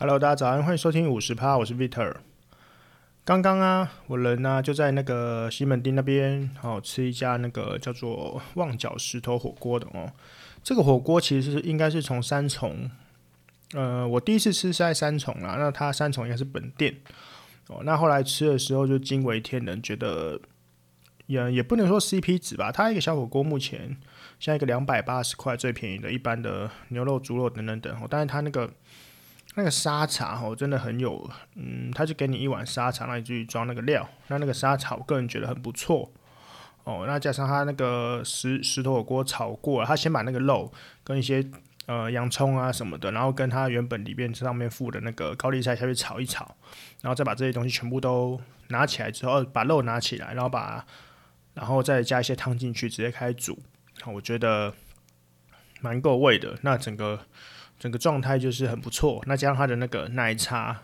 [0.00, 2.14] Hello，大家早安，欢迎收听五十趴，我是 Vitor。
[3.24, 10.12] 刚刚啊，我人呢、就在那个西门町那边，哦，吃一家那个叫做旺角石头火锅的哦。
[10.62, 12.88] 这个火锅其实是应该是从三重，
[13.72, 16.94] 呃，我第一次吃是在三重啊，那它三重应该是本店
[17.66, 17.80] 哦。
[17.82, 20.40] 那后来吃的时候就惊为天人，觉得
[21.26, 22.70] 也也不能说 CP 值吧。
[22.70, 23.96] 它一个小火锅目前
[24.38, 28.70] 像一个两百八十块最便宜的，一般的牛肉、猪肉等等等哦，但是它那个。
[29.58, 34.08] 那个沙茶哦，真的很有，嗯，他就给你一碗沙茶，让你去装那个料。
[34.28, 36.12] 那那个沙茶，我个人觉得很不错
[36.84, 37.02] 哦。
[37.08, 41.44] 那加上他那个石石头火锅炒过了，他先把那个肉跟一些
[41.86, 46.54] 呃洋葱啊什么的，然后跟他原本里面上面附的那个高丽菜下去炒一炒，
[47.02, 50.86] 然后再把这些东西全部都拿起来之后，把肉拿起来，然后把
[51.54, 53.58] 然后再加一些汤进去，直接开煮。
[54.06, 54.72] 我觉得
[55.80, 56.56] 蛮够味的。
[56.62, 57.18] 那整个。
[57.78, 60.82] 整个状态就是很不错，那加上它的那个奶茶，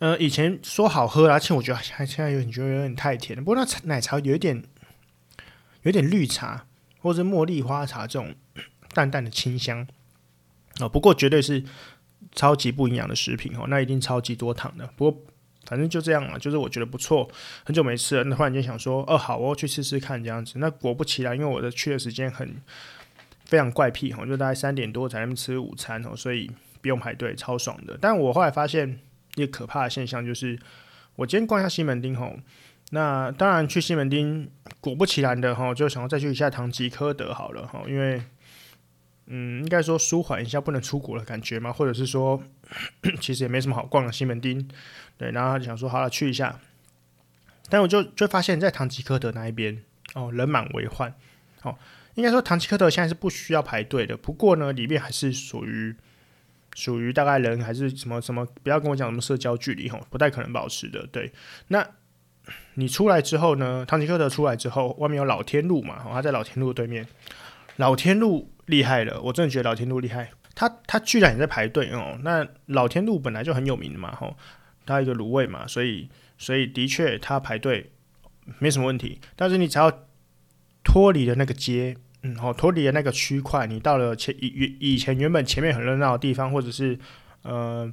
[0.00, 3.38] 呃，以前说好喝，而且我觉得还现在有点觉得有点太甜。
[3.42, 4.62] 不过那奶茶有一点，
[5.82, 6.66] 有点绿茶
[7.00, 8.34] 或者茉莉花茶这种
[8.92, 9.86] 淡淡的清香
[10.80, 10.88] 哦。
[10.88, 11.64] 不过绝对是
[12.32, 14.86] 超级不营养的食品哦，那一定超级多糖的。
[14.96, 15.22] 不过
[15.64, 17.26] 反正就这样了，就是我觉得不错，
[17.64, 20.58] 很久没吃了，那忽然间想说，哦，好，我去试试看这样子。
[20.58, 22.60] 那果不其然，因为我的去的时间很。
[23.44, 26.50] 非常怪癖哈，就大概三点多才能吃午餐哦，所以
[26.80, 27.98] 不用排队，超爽的。
[28.00, 28.98] 但我后来发现
[29.34, 30.58] 一个可怕的现象，就是
[31.16, 32.38] 我今天逛一下西门町吼，
[32.90, 34.48] 那当然去西门町，
[34.80, 38.22] 果不其然的哈，就想要再去一下唐吉诃德好了哈，因为
[39.26, 42.42] 嗯，应该说舒缓一下不能出国的感觉嘛，或者是说
[43.20, 44.68] 其实也没什么好逛的西门町，
[45.16, 46.58] 对，然后就想说好了去一下，
[47.68, 49.82] 但我就就发现，在唐吉诃德那一边
[50.14, 51.14] 哦，人满为患
[51.62, 51.76] 哦。
[52.14, 54.16] 应该说，唐吉诃德现在是不需要排队的。
[54.16, 55.94] 不过呢，里面还是属于
[56.74, 61.06] 属于大概人还是什么什么，不要跟我讲什么社交距离吼，不太可能保持的。
[61.08, 61.32] 对，
[61.68, 61.86] 那
[62.74, 63.84] 你出来之后呢？
[63.86, 66.04] 唐吉诃德出来之后，外面有老天路嘛？
[66.12, 67.06] 他在老天路对面。
[67.76, 70.30] 老天路厉害了，我真的觉得老天路厉害。
[70.54, 72.16] 他他居然也在排队哦。
[72.22, 74.36] 那老天路本来就很有名的嘛，吼，
[74.86, 76.08] 他一个卤味嘛，所以
[76.38, 77.90] 所以的确他排队
[78.60, 79.18] 没什么问题。
[79.34, 80.03] 但是你只要
[80.84, 81.96] 脱离了那个街。
[82.26, 86.98] 嗯，好，脱离了那个区块，你到了前以以以前原本前面很热闹的地方，或者是
[87.42, 87.92] 呃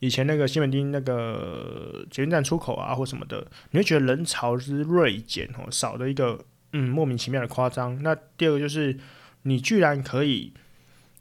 [0.00, 8.02] 以前那个西门町那个捷运站出口啊，或什么的，你会觉得人潮是锐减哦，少的一个嗯莫名其妙的夸张。
[8.02, 8.98] 那第二个就是
[9.44, 10.52] 你居然可以，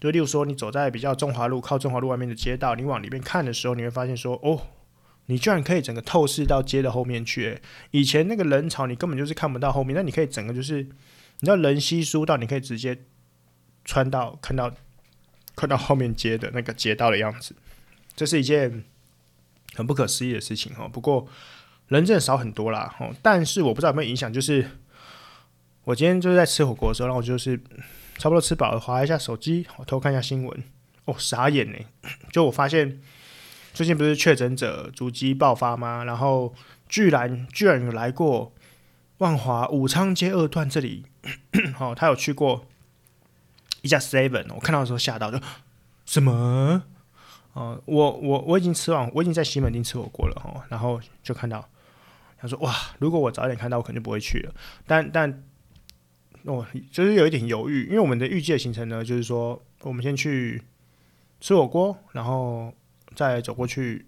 [0.01, 4.61] 就例如说你走在比较中华路靠中华路外面的街道，你往里面看的时候，你会发现说哦，
[5.29, 7.61] 你居然可以整个透视到街的后面去。
[7.91, 10.85] 以前那个人潮你根本就是看不到后面，那你可以整个就是。
[11.41, 13.05] 你知道人稀疏到你可以直接
[13.85, 14.69] 穿到看到
[15.55, 17.55] 看到后面街的那个街道的样子，
[18.13, 18.83] 这是一件
[19.73, 20.89] 很不可思议的事情哦。
[20.89, 21.25] 不过
[21.87, 23.15] 人真的少很多啦哦。
[23.21, 24.69] 但是我不知道有没有影响，就是
[25.85, 27.57] 我今天就是在吃火锅的时候，然后我就是
[28.17, 30.63] 差不多吃饱了，划一下手机，我偷看一下新闻，
[31.05, 31.77] 哦，傻眼呢。
[32.33, 32.99] 就我发现
[33.79, 36.03] 最近不是确诊者足迹爆发吗？
[36.03, 36.53] 然后
[36.89, 38.51] 居然居然有来过
[39.19, 41.05] 万华武昌街二段这里。
[41.75, 42.65] 好、哦，他有去过
[43.81, 45.39] 一家 Seven，我看到的时候吓到，就
[46.05, 46.83] 什么？
[47.53, 51.69] 哦，我我我已经吃完，我已经在西门町吃火锅了、哦，然后就看到
[52.37, 54.53] 他说哇，如果我早点看到，我肯定不会去了。
[54.85, 55.41] 但但
[56.43, 60.61] 哦，就是有一点犹豫，因为我们的预计的行程呢，就是说我们先去
[61.39, 62.73] 吃火锅，然后
[63.19, 64.05] 再走过去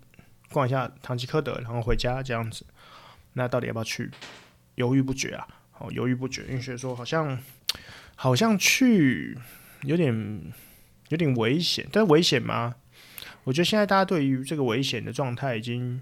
[0.51, 2.65] 逛一下唐吉诃德，然后回家这样子。
[3.33, 4.09] 那到底要不要去？
[4.75, 5.45] 犹豫不决啊。
[5.79, 7.37] 哦，犹豫不决，因为觉得说好像
[8.15, 9.37] 好像去
[9.81, 10.41] 有点
[11.09, 12.75] 有点危险，但危险吗？
[13.43, 16.01] 我觉得现在大家对于这个危险的状态已经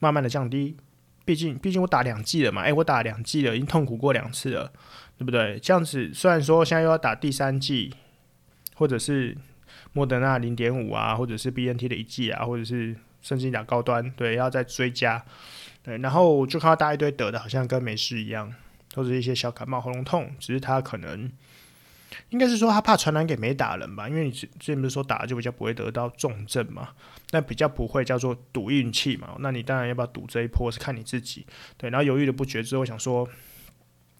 [0.00, 0.76] 慢慢的降低。
[1.24, 4.72] 毕竟，毕竟我打两季了嘛，诶、欸，我打两季了，已经痛苦过两次了，
[5.18, 5.58] 对不对？
[5.60, 7.94] 这样子，虽然说现在又要打第三季，
[8.74, 9.36] 或者是
[9.92, 15.24] 莫德纳零点五啊，或者是 BNT 的一剂啊，或者是甚至打高端，对，要再追加。
[15.82, 18.52] 对，然后就看到大一堆得的，好像跟没事一样，
[18.92, 21.30] 都是一些小感冒、喉咙痛，只是他可能
[22.28, 26.90] 应该是说他怕传染给没打人吧，因为你之前不是说打就比较不会得到重症嘛，
[27.30, 31.46] 那比较不会叫做赌运气嘛，那你当然要不要赌这一波是看你自己。
[31.76, 33.26] 对，然后犹豫的不决之后，想说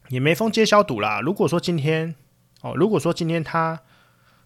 [0.08, 1.20] 也没封街消毒啦。
[1.20, 2.14] 如果说今天
[2.62, 3.78] 哦，如果说今天他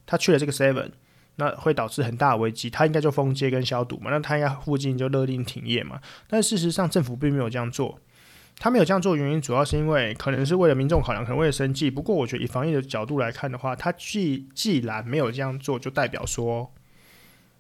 [0.05, 0.91] 他去了这个 seven。
[1.37, 6.01] 那会导致很大的危机，他应该就封街跟消毒嘛，那他应该附近就勒令停业嘛。
[6.29, 7.99] 但事实上，政府并没有这样做。
[8.59, 11.91] 他没有这样做原因，主要是因为可能是为了民众考量，可能为了生计。
[11.91, 16.71] 不过，我觉得以防疫的角度来看的话，他既既然没有这样做，就代表说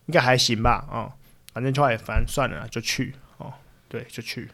[0.07, 1.11] 应该还行吧，哦，
[1.55, 3.53] 反正就也反正算了，就去哦，
[3.89, 4.49] 对，就去，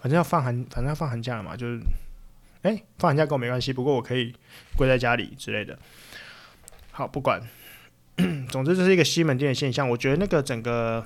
[0.00, 1.80] 反正要放寒，反正要放寒假了嘛，就是，
[2.62, 4.34] 哎、放寒假跟我没关系，不过我可以
[4.76, 5.78] 归在家里之类的。
[6.90, 7.40] 好，不管，
[8.48, 9.88] 总之这是一个西门店的现象。
[9.88, 11.04] 我觉得那个整个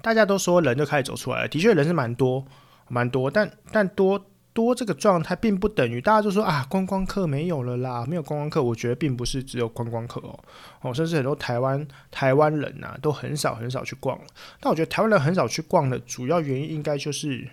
[0.00, 2.44] 大家都说人就开始走出来了，的确人是蛮多，
[2.88, 4.24] 蛮多，但但多。
[4.54, 8.60] 多这个状态并不等于大家就说啊，观光客没有了啦，没有观光客。
[8.60, 10.36] 我觉得并不是只有观光客哦，
[10.80, 14.24] 哦，甚至很多台湾台湾人呐、都很少很少去逛了。
[14.58, 17.46] 但我觉得台湾人很少去逛的主要原因，应该就是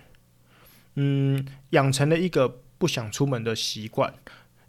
[0.96, 4.12] 嗯，养成了一个不想出门的习惯。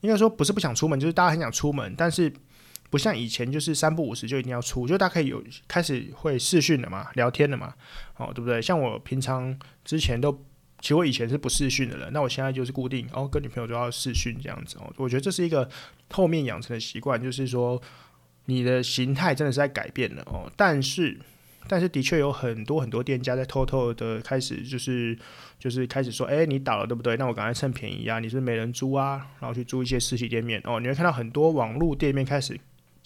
[0.01, 2.31] 应该说不是不想出门，就是大家很想出门，但是
[2.89, 7.73] 不像以前就是三不五时就一定要出，就大家可以有开始会视讯了嘛，聊天了嘛，
[8.17, 8.61] 哦，对不对？
[8.61, 10.43] 像我平常之前都。
[10.79, 14.93] 其实我以前是不视讯的人，那我现在就是固定哦，跟女朋友都要视讯这样子哦。
[14.97, 15.67] 我觉得这是一个
[16.11, 17.81] 后面养成的习惯，就是说
[18.45, 20.47] 你的形态真的是在改变了哦。
[20.55, 21.17] 但是，
[21.67, 25.17] 但是的确有很多很多店家在偷偷的开始，就是
[25.57, 27.17] 就是开始说，哎，你倒了对不对？
[27.17, 28.19] 那我赶快趁便宜啊！
[28.19, 30.79] 你是没人租啊，然后去租一些实体店面哦。
[30.79, 32.55] 你会看到很多网络店面开始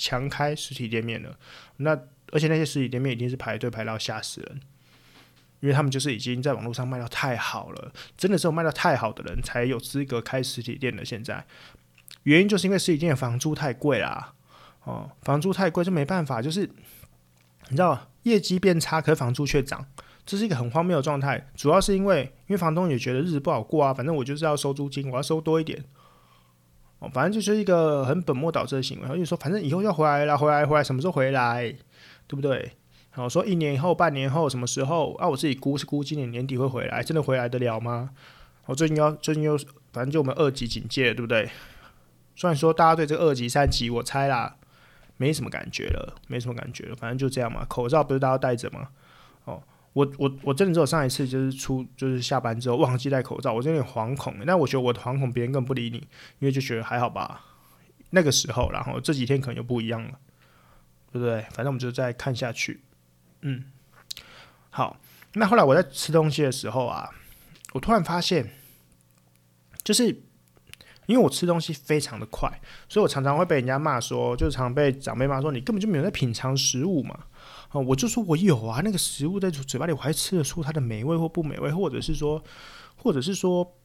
[0.01, 1.37] 强开实体店面了，
[1.77, 1.91] 那
[2.31, 4.61] 而且那些实体店面已经是排队排到吓死人。
[5.59, 11.05] 因为他们就是已经在网络上卖到太好了，真的是有卖到太好的人才有资格开实体店的。
[11.05, 11.45] 现在
[12.23, 14.33] 原因就是因为实体店的房租太贵啦，
[14.85, 16.61] 哦，房租太贵就没办法，就是
[17.69, 19.85] 你知道业绩变差，可是房租却涨，
[20.25, 21.47] 这是一个很荒谬的状态。
[21.55, 25.85] 主要是因为因为房东也觉得日子不好过啊，反正我就是要收租金，我要收多一点，
[27.01, 29.01] 哦，反正就是一个很本末倒置的行为。
[29.01, 31.75] 然后就说反正以后要回来了，回来回来什么时候回来，
[32.27, 32.71] 对不对？
[33.09, 35.27] 好说一年以后、半年后什么时候啊？
[35.27, 38.11] 我自己估是估今年年底会回来，真的回来得了吗？
[38.67, 39.57] 我最近要最近又
[39.91, 41.49] 反正就我们二级警戒，对不对？
[42.35, 44.55] 虽然说大家对这个二级、三级，我猜啦，
[45.17, 47.65] 没什么感觉了，没什么感觉了，反正就这样嘛。
[47.65, 48.89] 口罩不是大家戴着吗？
[49.93, 54.33] 我我我真的只有上一次就是出就是下班之后忘记戴口罩，我有点惶恐。
[54.45, 55.97] 但我觉得我的惶恐别人更不理你，
[56.39, 57.45] 因为就觉得还好吧。
[58.11, 60.19] 那个时候，然后这几天可能就不一样了，
[61.11, 61.41] 对不对？
[61.51, 62.81] 反正我们就再看下去。
[63.41, 63.65] 嗯，
[64.69, 64.97] 好。
[65.33, 67.09] 那后来我在吃东西的时候啊，
[67.71, 68.51] 我突然发现，
[69.81, 70.07] 就是
[71.05, 72.51] 因为我吃东西非常的快，
[72.89, 77.17] 所以我常常会被人家骂说，就是常被长辈骂说，你根本就没有在品尝食物嘛。
[77.71, 82.43] 啊，我就说我有啊，那个食物在嘴巴里，我还吃得出它的美味或不美味，或者是说，
[82.95, 83.75] 或者是说，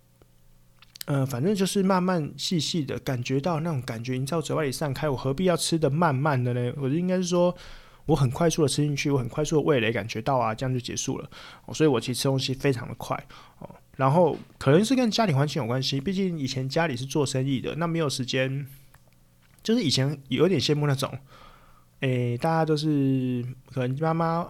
[1.06, 6.72] 嗯、呃，反正就是慢慢细细的感觉到那种感觉，你在我嘴巴里散开，我何必要吃得慢慢的呢？
[6.76, 7.56] 我就应该是说。
[8.06, 11.28] 我很快速的吃进去，我很快速的味蕾感觉到啊，这样就结束了。
[11.64, 13.20] 哦，所以我其实吃东西非常的快
[13.58, 13.68] 哦。
[13.96, 18.64] 然后可能是跟家里环境有关系，毕竟以前家里是做生意的，那没有时间，
[19.60, 21.18] 就是以前有点羡慕那种，
[22.00, 24.46] 诶、大家都是可能妈妈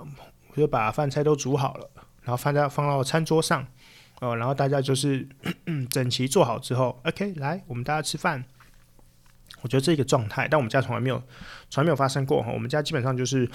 [0.57, 1.91] 就把饭菜都煮好了，
[2.23, 3.67] 然后放在放到餐桌上，
[4.21, 5.29] 哦，然后大家就是
[5.91, 8.45] 整齐做好之后，OK，来，我们大家吃饭。
[9.63, 11.21] 我觉得这个状态，但我们家从来没有，
[11.71, 12.53] 从来没有发生过哈。
[12.53, 13.49] 我们家基本上就是，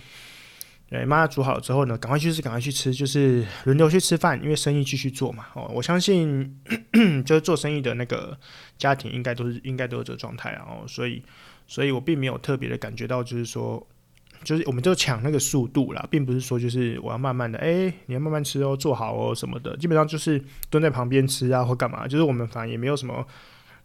[0.90, 5.46] 诶，妈妈煮好了之后呢，赶快去吃，赶快去吃，就是轮流去吃饭，因为生意继续做嘛。
[5.54, 6.60] 哦，我相信
[7.26, 8.38] 就是做生意的那个
[8.78, 10.66] 家庭，应该都是应该都是这个状态啊。
[10.68, 11.24] 哦，所以，
[11.72, 13.82] 所以我并没有特别的感觉到，就是说，
[14.44, 23.26] 就是我们就抢那个速度啦，并不是说就是我要慢慢的，哎，你要慢慢吃哦，做好哦什么的，基本上就是蹲在旁边吃啊或干嘛，就是我们反正也没有什么。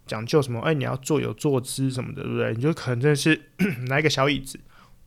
[0.04, 0.61] 讲究什么？
[0.61, 2.54] 哎，你要坐有坐姿什么的，对不对？
[2.54, 3.40] 你就可能真的是
[3.87, 4.58] 拿一个小椅子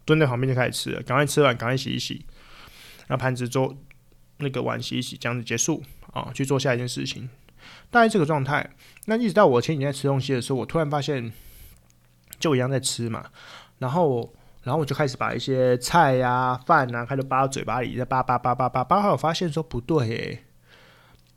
[0.03, 2.25] 蹲在旁边就开始吃了，赶快吃完，赶快洗一洗，
[3.07, 3.77] 然后盘子桌
[4.39, 7.29] 那个碗洗一洗，这样子结束啊，去做下一件事情。
[7.89, 8.69] 大概这个状态，
[9.05, 11.31] 那一直到我前几天吃东西的时候，我突然发现
[12.39, 13.25] 就一样在吃嘛，
[13.77, 20.39] 然后然后我就开始把一些菜呀、饭啊，开始扒到嘴巴里，在扒扒扒扒扒，扒，后来我发现说不对，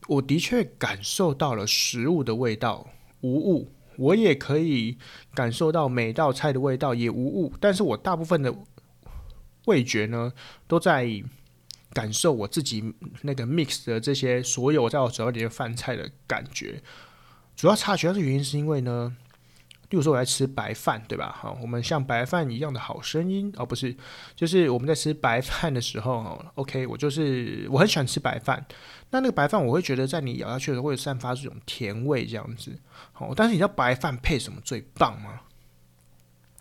[0.08, 2.88] 我的确感受到了食物的味道。
[3.20, 4.98] 无误，我也可以
[5.32, 8.52] 感受到每道菜的味道也无误，但是我大部分的
[9.66, 10.32] 味觉呢，
[10.66, 11.08] 都在
[11.92, 12.92] 感受我自己
[13.22, 16.82] 那个 mix 的这些所有在我嘴巴里的饭菜的感觉。
[17.54, 19.16] 主要差，主要的原因是因为呢。
[19.92, 21.36] 比如说我在吃白饭，对吧？
[21.38, 23.94] 好，我们像白饭一样的好声音哦，不是，
[24.34, 28.64] 就是我们在吃白饭的时候，OK，我就是我很喜欢吃白饭。
[29.10, 32.74] 那那个白饭，我会觉得在你咬下去的时候会散发出这种甜味，这样子。
[33.12, 35.42] 好，但是你知道白饭配什么最棒吗？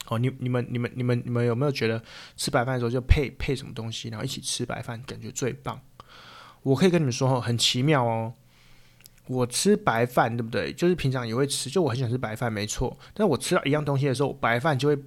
[0.04, 2.04] 好，你你们你们你们你们有没有觉得
[2.36, 5.80] 吃白饭的时候就配配什么东西，然后一起吃白饭，感觉最棒？
[6.64, 8.34] 我可以跟你们说，很奇妙哦。
[9.32, 10.74] 我吃白饭，对不对？
[10.74, 12.98] 就是平常也会吃，就我很喜欢吃白饭，没错。
[13.14, 14.98] 但我吃到一样东西的时候，白饭就会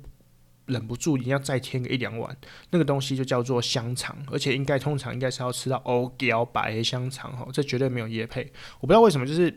[0.64, 2.34] 忍不住一定要再添个一两碗。
[2.70, 8.50] 那个东西就叫做香肠，而且应该通常应该是要吃到欧雕白香肠哈，这绝对没有业配。
[8.80, 9.54] 我不知道为什么，就是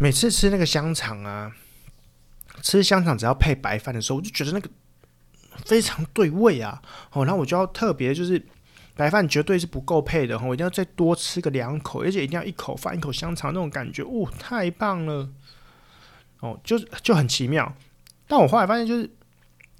[0.00, 1.52] 每次吃那个香肠啊，
[2.62, 4.70] 吃香肠只要配白饭的时候，我就觉得那个
[5.66, 6.80] 非常对味啊。
[7.12, 8.46] 哦，然后我就要特别就是。
[8.98, 15.30] 白饭绝对是不够配的，我一定要再多吃个两口，而且一定要一口饭一口香肠那种感觉，哦，太棒了！
[16.40, 17.76] 哦，就是就很奇妙。
[18.26, 19.08] 但我后来发现，就是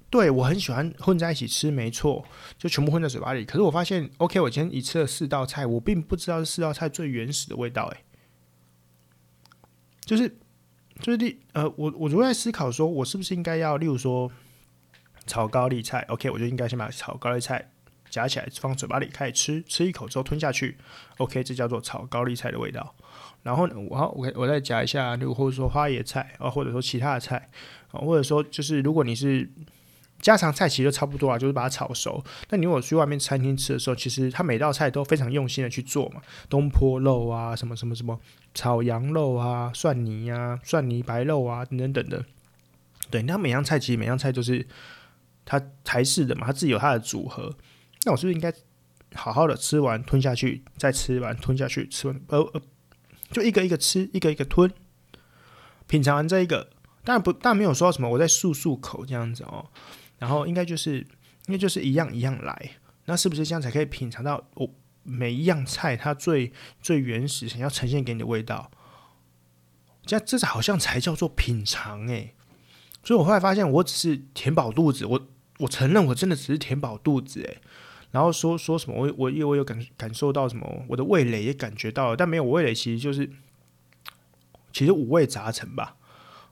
[0.09, 2.25] 对我很喜欢混在一起吃，没错，
[2.57, 3.43] 就全部混在嘴巴里。
[3.43, 8.01] 可是我发现，OK，我今天一吃了四道菜，我并不知道这四道菜最原始的味道，哎，
[10.05, 10.29] 就是
[11.01, 14.31] 就是第呃，我我如果在思考说，我是不是应该要，例如说
[15.27, 17.69] 炒高丽菜，OK，我就应该先把炒高丽菜。
[18.09, 20.77] 夹起来放嘴巴里开始吃，吃一口之后吞下去
[21.17, 22.95] ，OK，这叫做炒高丽菜的味道。
[23.43, 27.49] 然后呢，我我我再夹一下，就或者说花椰菜啊，或者说其他的菜
[27.91, 29.49] 啊，或者说就是如果你是
[30.19, 32.21] 家常菜，其实都差不多啊，就是把它炒熟。
[32.49, 38.19] 那你如果去外面餐厅吃的时候，其实他每道菜都非常用心的去做嘛，东坡肉啊，什么什么什么
[38.53, 42.25] 炒羊肉啊，蒜泥啊，蒜泥白肉啊，等等等的。
[43.09, 44.67] 对，那每样菜其实每样菜都是
[45.45, 47.55] 它台式的嘛，它自己有它的组合。
[48.03, 48.53] 那我是不是应该
[49.13, 52.61] 好好的吃完吞下去，再吃完吞下去，吃完呃呃，
[53.31, 54.71] 就一个一个吃，一个一个吞，
[55.87, 56.69] 品尝完这一个，
[57.03, 59.69] 当然不，但没有说什么，我在漱漱口这样子哦。
[60.17, 60.99] 然后应该就是，
[61.47, 62.71] 应该就是一样一样来，
[63.05, 64.69] 那是不是这样才可以品尝到我
[65.03, 66.51] 每一样菜它最
[66.81, 68.69] 最原始想要呈现给你的味道？
[70.05, 72.35] 这这好像才叫做品尝诶。
[73.03, 75.27] 所以我后来发现，我只是填饱肚子，我
[75.59, 77.61] 我承认我真的只是填饱肚子诶。
[78.11, 78.95] 然后说说什么？
[78.97, 80.85] 我我因为我有感感受到什么？
[80.87, 83.29] 我的味蕾也感觉到了，但没有味蕾，其实就是
[84.73, 85.95] 其实五味杂陈吧。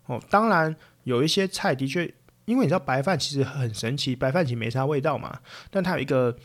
[0.05, 2.13] 哦，当然有一些菜的确，
[2.45, 5.39] 因为你知道白饭其实很神奇，白饭其实没啥味道嘛，
[5.71, 6.37] 但它有一个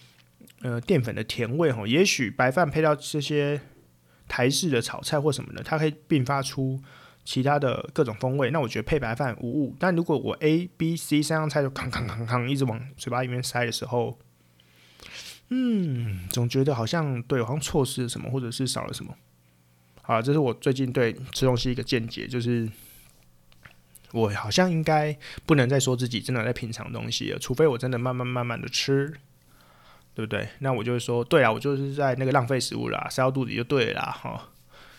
[0.62, 1.86] 呃淀粉的甜味哦。
[1.86, 3.60] 也许白饭配到这些
[4.26, 6.80] 台式的炒菜或什么的，它可以并发出
[7.22, 8.50] 其他的各种风味。
[8.50, 9.76] 那我觉得配白饭无误。
[9.78, 14.18] 但如果我 A、B、C 三样菜就扛扛扛扛一直往嘴巴里面塞的时候，
[15.50, 19.14] 嗯，总觉得好像对，好像错失了什么，或者是少了什么。
[20.00, 22.68] 好，这是我最近对吃东西一个见解，就是
[24.12, 29.12] 我好像应该不能再说自己真的在品尝东西了，除非我真的慢慢慢慢的吃，
[30.14, 30.48] 对不对？
[30.60, 34.02] 那我就会说，对啊，我就是在那个浪费食物啦，塞到肚子里就对啦。
[34.02, 34.48] 哈，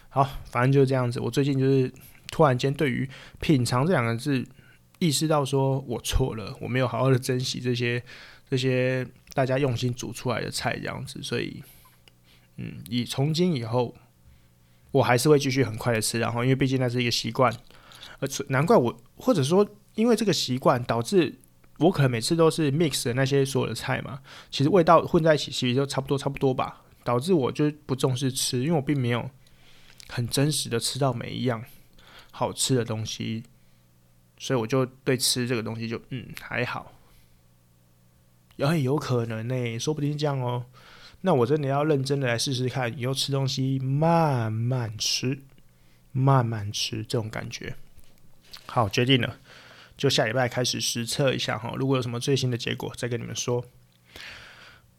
[0.10, 1.20] 好，反正就是这样子。
[1.20, 1.92] 我最近就是
[2.30, 3.10] 突然间对于
[3.42, 4.46] 品尝这两个字，
[5.00, 8.04] 意识到说我错了，我没有好好的珍惜这些
[8.50, 9.06] 这些。
[9.34, 11.64] 大家用心煮出来的菜这样子，所以，
[12.58, 13.96] 嗯，以从今以后，
[14.92, 17.52] 我还是会继续很快的吃，然后因为毕竟那是一个习惯，
[18.20, 21.40] 而难怪我或者说因为这个习惯导致
[21.80, 24.22] 我可能每次都是 mix 的那些所有的菜嘛，
[24.52, 29.30] 其实味道混在一起其实就差不多差不多吧，导致我就不重视吃，因为我并没有
[30.08, 31.64] 很真实的吃到每一样
[32.32, 33.44] 好吃的东西，
[34.38, 36.92] 所以我就对吃这个东西就嗯还好。
[38.56, 40.66] 也很有可能呢、说不定这样哦。
[41.22, 45.40] 那我真的要认真的来试试看，以后吃东西慢慢吃，
[46.12, 47.76] 慢慢吃这种感觉。
[48.66, 49.38] 好，决定了，
[49.96, 51.74] 就下礼拜开始实测一下哈。
[51.78, 53.64] 如果有什么最新的结果，再跟你们说。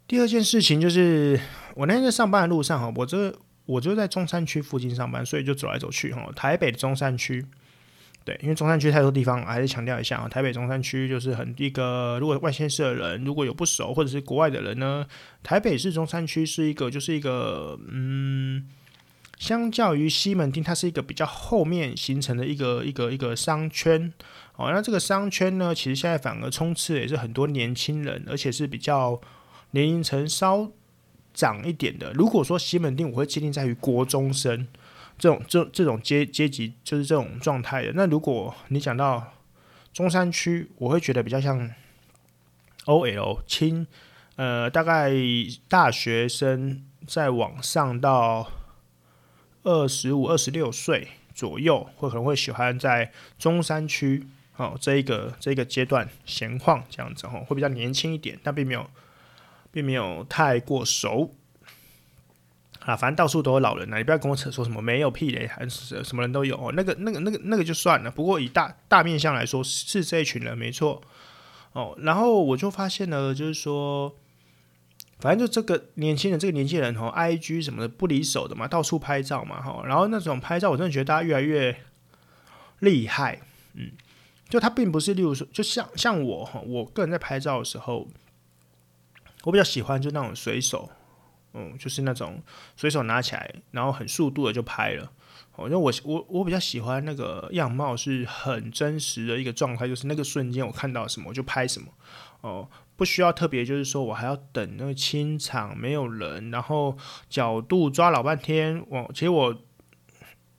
[0.07, 1.39] 第二件事情就是，
[1.75, 6.31] 我那天在上班的路上哈，我这我就在中山区附近上班，所以就走来走去哈。
[6.35, 7.45] 台北的中山区。
[8.25, 10.27] 对，因为中山区太多地方，还是强调一下啊。
[10.27, 15.05] 台北中山区就是很一个，如果外县市的人如果有不熟，或者是国外的人呢，
[15.43, 18.67] 台北市中山区是一个，就是一个，嗯，
[19.37, 24.11] 相较于西门町，它是一个比较后面形成的一个一个一个商圈。
[24.55, 29.21] 哦，那这个商圈呢，其实现在反而充斥也是很多年轻人，而且是比较
[29.69, 30.71] 年龄层稍
[31.31, 32.11] 长一点的。
[32.13, 34.67] 如果说西门町，我会界定在于国中生。
[35.17, 37.91] 这种这这种阶阶级就是这种状态的。
[37.95, 39.33] 那如果你讲到
[39.93, 41.71] 中山区，我会觉得比较像
[42.85, 43.87] OL 轻，
[44.35, 45.11] 呃，大概
[45.69, 48.51] 大学生再往上到
[49.63, 58.89] 二十五、二十六岁左右，会可能会喜欢在中山区哦这一个这一个阶段闲晃这样子哦，会比较年轻一点，但并没有
[59.71, 61.33] 并没有太过熟。
[62.85, 66.71] 啊，反正到处都有老人呐，你不要跟我扯说什么没有屁嘞，还是什么人都有哦。
[66.75, 68.11] 那个、那个、那个、那个就算了。
[68.11, 71.01] 不过以大大面向来说，是这一群人没错
[71.73, 71.95] 哦。
[72.01, 74.15] 然后我就发现了，就是说，
[75.19, 79.83] 反正就这个年轻人，这个年轻人哦，IG 什么的不离手的嘛，到处拍照嘛，哈。
[79.87, 81.75] 然后那种拍照，我真的觉得大家越来越
[82.79, 83.41] 厉害，
[83.73, 83.91] 嗯。
[84.47, 88.07] 就他并不是，例如说，就像像我哈，我个人在拍照的时候，
[89.43, 90.87] 我比较喜欢就那种随手，
[91.55, 92.43] 嗯，就是那种
[92.75, 95.11] 随手拿起来，然后很速度的就拍了。
[95.55, 101.87] 哦，因为我我我比较喜欢那个样貌是很真实的一个状态，就是那个瞬间我看到什么我就拍什么。
[102.41, 106.97] 哦，不需要特别，就是说我还要等那个清场没有人，然后
[107.29, 108.85] 角度抓老半天。
[108.89, 109.63] 我其实我，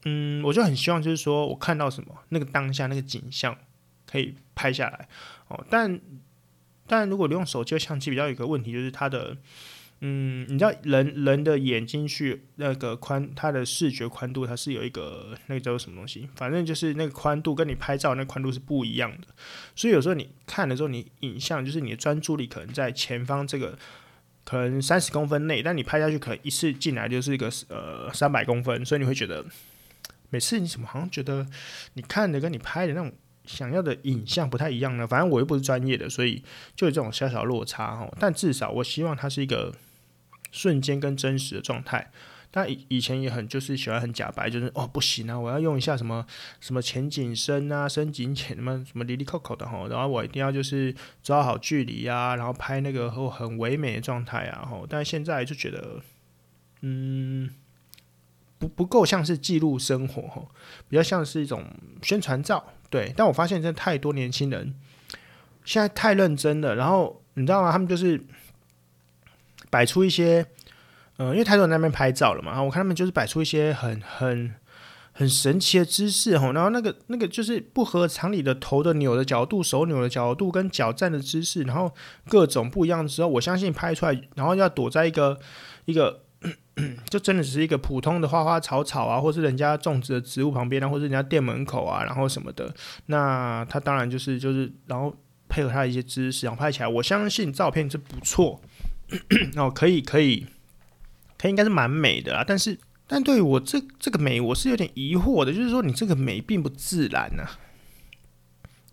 [0.04, 3.56] 嗯，我就很希望就是说我看到什么，那个当下那个景象。
[4.08, 5.08] 可以拍下来
[5.48, 6.00] 哦，但
[6.86, 9.36] 但如果你用手机相机，比较有个问题，就是它的，
[10.08, 19.26] 嗯，你知道人人的眼睛去那个宽，它的视觉宽度，它是有一个那个叫什么东西，反正就是那个宽度跟你拍照那宽度是不一样的，
[19.74, 23.76] 所以有时候你看的时候，你影像就是你的专注力可能在前方这个
[24.44, 29.44] 可能三十公分内，但你拍下去可能一次进来就是一个呃三百公分，所以你会觉得
[30.30, 31.44] 每次你怎么好像觉得
[31.94, 33.12] 你看的跟你拍的那种。
[33.48, 36.42] 想要的影像不太一样呢，反正我又不是专业的，所以
[36.74, 38.12] 就有这种小小落差哦。
[38.18, 39.72] 但至少我希望它是一个
[40.50, 42.10] 瞬间跟真实的状态。
[42.50, 46.26] 但以以前也很就是喜欢很假白，就是哦不行啊，我要用一下什么
[46.60, 54.82] 什么前景深啊、深景浅什么什么离离扣扣的哈，然后我一定要就是抓好距离啊，然后拍那个后很唯美的状态啊哈。
[54.88, 56.00] 但现在就觉得，
[56.80, 57.50] 嗯。
[58.58, 60.42] 不不够像是记录生活哈，
[60.88, 61.62] 比较像是一种
[62.00, 62.72] 宣传照。
[62.88, 64.74] 对，但我发现真的太多年轻人
[65.62, 66.74] 现在太认真了。
[66.74, 67.70] 然后你知道吗？
[67.70, 68.18] 他们就是
[69.76, 70.46] 摆出一些，
[71.18, 72.52] 嗯、因为太多人在那边拍照了嘛。
[72.52, 74.54] 然后我看他们就是摆出一些很很
[75.12, 76.52] 很神奇的姿势哈。
[76.52, 81.92] 然后那个那个就是不合常理的头的扭的角度、手扭的角度跟脚站的姿势，然后
[82.26, 85.38] 各种不一样的时候，我相信拍出来，然后要躲在一个
[85.84, 86.22] 一个。
[87.08, 92.72] 就真的只是一个普通的花花草草啊，或是人家种植的植物旁边啊，或是人家店门口啊，然后什么的，
[93.06, 95.12] 那他当然就是就是，然后
[95.48, 98.60] 配合他的一些姿势，然后拍起来，我相信照片是不错，
[99.56, 100.46] 哦，可以可以，
[101.38, 102.44] 可以应该是蛮美的啦。
[102.46, 107.44] 但是，但对我这这个美，我是有点疑惑的，就是说你这个美并不自然呐、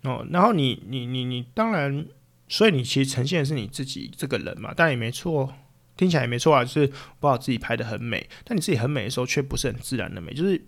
[0.03, 2.05] 哦，然后你你你你当然，
[2.47, 5.53] 所以你其实呈现的是你自己这个人嘛，但也没错。
[5.95, 10.59] 听起来也没错啊，就是把我自己拍的很美，但你自己很美的时候却不是很自然的美，就是，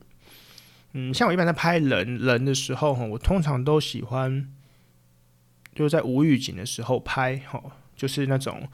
[0.93, 4.47] 嗯，像我一般在拍人人的时候，我通常都喜欢，
[5.73, 7.59] 就是在无预警的时候拍，哈，
[7.95, 8.69] 就是那种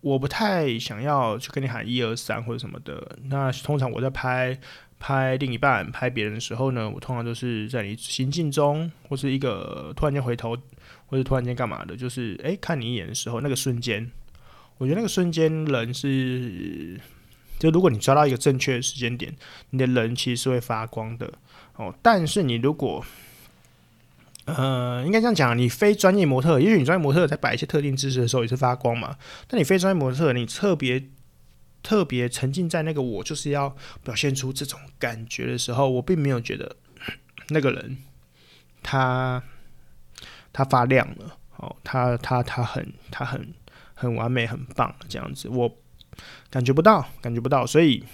[0.00, 3.16] 我不太想要去跟你喊一二三或者什么的。
[3.24, 4.58] 那通常我在拍
[4.98, 10.56] 拍另一半、拍别人的时候呢，我通常都是在你行进中，或是一个突然间回头，
[11.06, 14.10] 或者突然间干嘛的，就是诶、看你一眼的时候，那个瞬间。
[14.78, 17.00] 我觉得那个瞬间人是，
[17.58, 19.34] 就如果你抓到一个正确的时间点，
[19.70, 21.32] 你的人其实是会发光的
[21.74, 21.92] 哦。
[22.00, 23.04] 但是你如果，
[24.56, 29.16] 呃，应该这样讲，你非专业模特，也许你专业模特在摆一些特定姿势的时候也是发光嘛。
[29.46, 31.08] 但你非专业模特，你特别
[31.82, 36.76] 特别沉浸在那个我就是要表现出这种感觉的时候，我并没有觉得
[37.50, 37.98] 那个人
[38.82, 39.42] 他
[40.52, 43.54] 他发亮了哦，他他他很他很。
[44.00, 45.68] 很完美，很棒，这样子我
[46.50, 48.04] 感觉不到，感觉不到，所以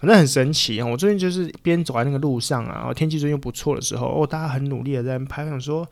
[0.00, 0.86] 反正很神奇啊！
[0.86, 5.86] 我最近就是边走在那个路上啊，然后天气最近又不错的时候，哦，大家很努力的在拍，想说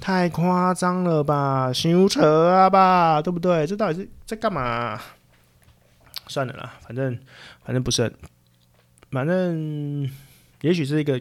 [0.00, 3.64] 太夸张了吧，羞扯啊吧，对不对？
[3.64, 5.00] 这到底是在干嘛？
[6.26, 7.16] 算了啦，反正
[7.64, 8.14] 反正不是很，
[9.12, 10.10] 反正
[10.62, 11.20] 也许是一个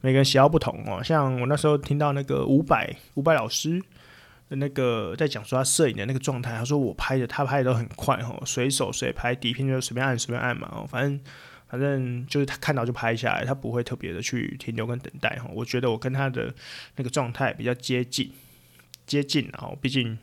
[0.00, 1.00] 每个人喜好不同哦。
[1.00, 3.80] 像我那时候听到那个伍佰伍佰老师。
[4.56, 11.20] 那个在讲说他摄影的那个状态，他说我拍的，他拍的都很快哦，随手随拍，底片就随便按随便按嘛，反正
[11.68, 15.48] 反正就是他看到就拍下来，他不会特别的去停留跟等待哈。
[15.54, 16.52] 我觉得我跟他的
[16.96, 18.32] 那个状态比较接近，
[19.06, 20.18] 接近哦，毕竟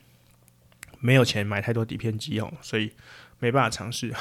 [0.99, 2.91] 没有钱买太多底片机哦，所以
[3.39, 4.13] 没办法尝试。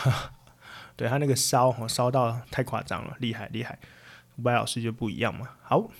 [0.95, 3.77] 对他那个烧哦，烧到太夸张了，厉害厉害，
[4.37, 5.49] 伍佰老师就不一样嘛。
[5.63, 5.91] 好，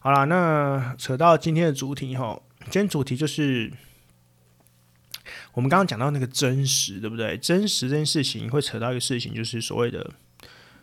[0.00, 2.42] 好了，那扯到今天的主题哈。
[2.64, 3.72] 今天主题就是
[5.52, 7.38] 我们刚刚讲到那个真实，对不对？
[7.38, 10.12] 真实这件事情会扯到一个事情，就是所谓的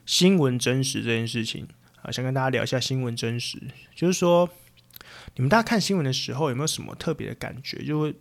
[0.05, 1.67] 新闻真实这件事情
[2.01, 2.11] 啊。
[2.11, 3.61] 想跟大家聊一下新闻真实，
[3.93, 4.49] 就是说，
[5.35, 7.83] 你们大家看新闻的时候有没有什么特别的感觉？
[7.83, 8.15] 就会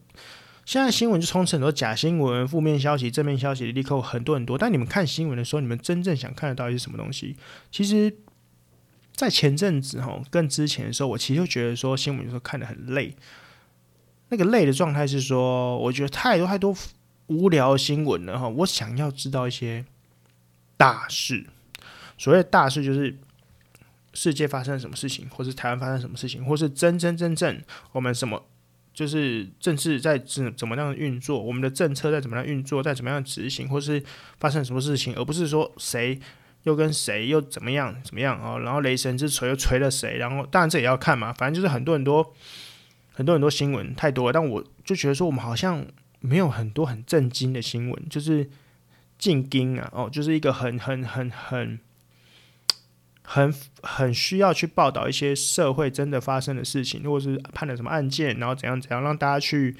[0.64, 4.58] 现在新闻就充斥很多假新闻、负面消息、正面消息，立刻很多很多。
[4.58, 7.36] 但你们看新闻的时候，你们真正想看的到底是什么东西？
[7.70, 8.12] 其实，
[9.14, 13.14] 在前阵子哈，更之前的时候，我其实就觉得说新闻有时候看得很累。
[14.30, 16.74] 那个累的状态是说，我觉得太多太多
[17.26, 18.48] 无聊新闻了哈。
[18.48, 19.84] 我想要知道一些
[20.76, 21.46] 大事，
[22.16, 23.16] 所谓大事就是
[24.14, 27.60] 世界发生什么事情，或是台湾发生什么事情，或是真真正正
[27.92, 28.44] 我们什么
[28.92, 34.02] 就是政治在怎怎么样运作，我们的政策在怎么样运作，在怎么样执行，或是
[34.38, 36.18] 发生什么事情，而不是说谁
[36.64, 42.34] 又跟谁又怎么样怎么样哦，然后雷神之锤又锤了谁，然后当然这也要看嘛，反正就是很多很多
[43.20, 45.84] 很多很多新闻太多了，但我就觉得说我们好像
[46.20, 48.48] 没有很多很震惊的新闻，就是
[49.18, 51.78] 进京啊哦，就是一个很很很很。
[53.22, 53.54] 很
[53.84, 59.76] 很需要去报道一些社会真的发生的事情，或者是判了什么案件，然后怎样怎样，让大家去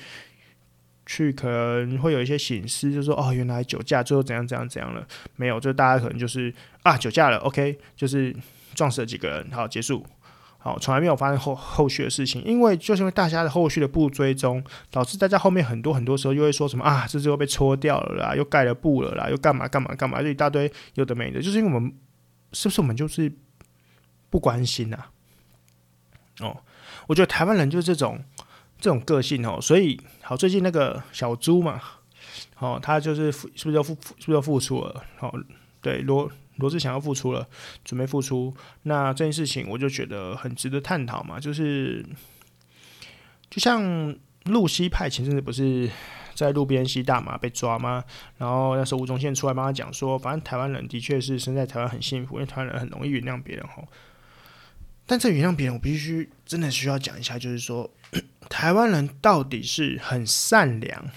[1.05, 5.05] 去可能会有一些省思，就说哦，原来酒驾最后怎样怎样怎样了？
[5.35, 8.33] 没有，就大家可能就是啊酒驾了，OK，就是
[8.76, 10.07] 撞死了几个人，好结束，
[10.61, 21.92] 好从来没有发生后后续的事情，因为就是因为大家的后续的不追踪，导致大家后面很多很多时候又会说什么啊，这最后被戳掉了啦，又盖了布了啦，又干嘛干嘛干嘛，就一大堆有的没的，就是因为我们。
[22.53, 23.33] 是不是我们就是
[24.29, 25.12] 不关心啊？
[26.40, 26.57] 哦，
[27.07, 28.18] 我觉得台湾人就是这种
[28.77, 31.81] 这种个性哦，所以好，最近那个小猪嘛，
[32.59, 35.01] 哦，他就是是不是要复是不是要复出了？
[35.16, 35.33] 好，
[35.81, 36.29] 对，罗
[36.61, 37.49] 罗志祥要复出了，
[37.85, 42.07] 准备复出，那这件事情我就觉得很值得探讨嘛，就是
[43.51, 45.90] 就像露西派前阵子不是。
[46.33, 48.03] 在路边吸大麻被抓吗？
[48.38, 53.87] 然后那时候吴宗宪出来帮他讲说，反正台湾人的确是生在台湾很幸福，因为台湾人很容易原谅别人吼。
[55.05, 57.90] 但这原谅别人，我必须真的需要讲一下，就是说
[58.49, 61.11] 台湾人到底是很善良，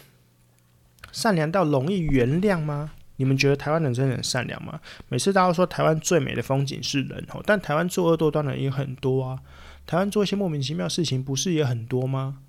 [1.13, 2.91] 善良到容易原谅吗？
[3.23, 4.77] 你们觉得台湾人真的很善良吗？
[5.07, 9.39] 每次大家都说台湾最美的风景是人吼，但台湾作恶多端的人也很多啊。
[9.85, 12.39] 台湾做一些莫名其妙的事情，不是也很多吗？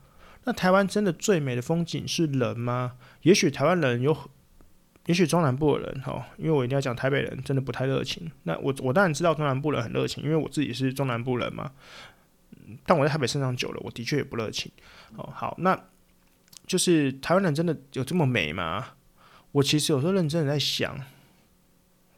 [0.42, 2.94] 那台湾真的最美的风景是人吗？
[3.22, 4.16] 也许台湾人有，
[5.06, 8.28] 也许中南部的人哈，因为我一定要讲台北人真的不太热情。
[8.42, 11.70] 那我我当然知道中南部人很热情，因为我自己是中南部人嘛。
[12.84, 14.72] 但我在台北生长久了，我的确也不热情。
[15.14, 15.80] 哦，好，那
[16.66, 18.84] 就是台湾人真的有这么美吗？
[19.54, 20.98] 我其实有时候认真的在想，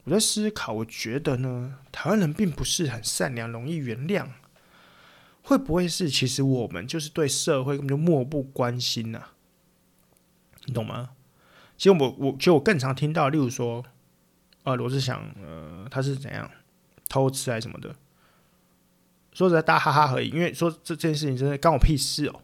[0.04, 4.28] 我在思考，我觉得呢，台湾人并不是很善良，容易原谅。
[5.42, 9.22] 会不会是其实我们就是对社会根本就漠不关心呢、
[10.64, 11.10] 你懂吗？
[11.76, 13.84] 其实我我其实我更常听到，例如说，
[14.64, 16.50] 呃，罗志祥，呃，他是怎样
[17.08, 17.94] 偷吃还是什么的？
[19.32, 22.40] 说实在，大哈哈而已，因为说这这件事情真的关我屁事哦，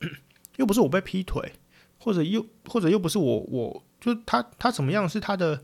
[0.58, 1.54] 又不是我被劈腿，
[1.98, 5.56] 或者又或者又不是我，我就他他怎么样是他的，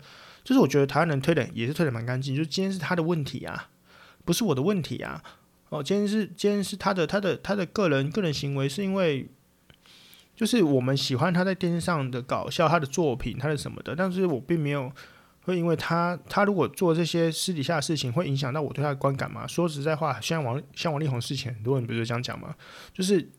[0.42, 3.68] 就是我觉得台湾人推的也是推的蛮干净，就今天是他的问题啊，
[4.24, 5.22] 不是我的问题啊。
[5.68, 9.29] 哦，今天是今天是他的他的他的个人个人行为，是因为
[10.35, 14.90] 就是我们喜欢他在电视上的搞笑，他的作品，他的什么的，但是我并没有
[15.42, 19.46] 会因为他他如果做这些私底下的事情，会影响到我对他的观感吗？
[19.46, 22.55] 说实在话，像王像王力宏事情，很多人不是这样讲嘛，
[22.92, 23.31] 就是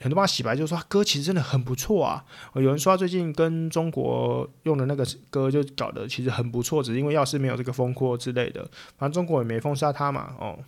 [0.00, 2.24] 很多帮他洗白，就是说他歌其实真的很不错啊。
[2.54, 8.62] 有人说他最近跟中国用的那个歌就搞得其实很不错，只是因为要是没有这个风波之类的，
[8.98, 10.58] 反正中国也没封杀他嘛，哦。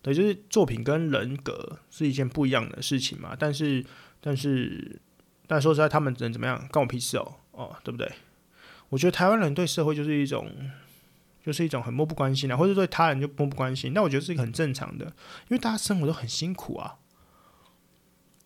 [0.00, 3.34] 对，就是作品跟人格是一件不一样的事情嘛。
[3.36, 3.84] 但是，
[4.20, 5.00] 但是，
[5.48, 8.08] 但说实在，他们人怎么样，关我屁事哦，哦，对不对？
[8.90, 10.52] 我觉得台湾人对社会就是一种，
[11.44, 13.92] 就是一种很漠不关心啊，或者对他人就漠不关心。
[13.92, 15.12] 那我觉得是一个很正常的，因
[15.56, 16.94] 为大家生活都很辛苦啊。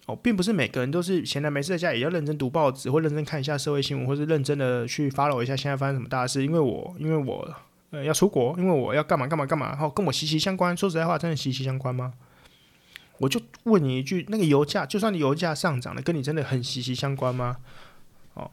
[0.06, 6.44] 哦，并不是每个人都是闲来没事在家也要认真读报纸，或认真看一下社会新闻，或是认真的去 follow 一下现在发生什么大事。
[6.44, 7.54] 因为我，因为我。
[7.94, 10.74] 呃，要出国，因为我要干嘛干嘛干嘛，然后跟我息息相关。
[10.74, 12.14] 说实在话，真的息息相关吗？
[13.18, 17.58] 我就问你一句，那个油价，就算你油价上涨了，跟你真的很息息相关吗？
[18.32, 18.50] 哦，